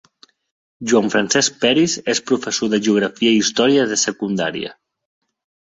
[0.93, 4.77] Joan Francesc Peris és professor de Geografia i Història de Secundària.